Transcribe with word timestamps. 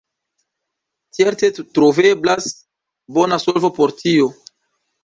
Certe 1.19 1.51
troveblas 1.79 2.49
bona 3.21 3.43
solvo 3.47 3.75
por 3.79 3.97
tio. 4.03 4.33